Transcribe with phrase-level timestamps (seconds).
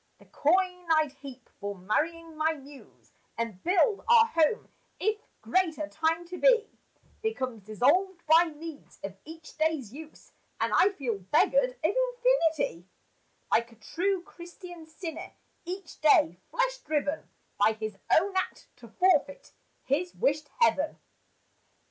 [0.17, 6.25] The coin I'd heap for marrying my Muse And build our home i'th' greater Time
[6.29, 6.71] to be
[7.21, 12.87] Becomes dissolved by needs of each day's use And I feel beggared of infinity,
[13.51, 15.33] Like a true Christian sinner,
[15.65, 17.29] each day flesh driven
[17.59, 20.97] By his own act to forfeit his wished heaven.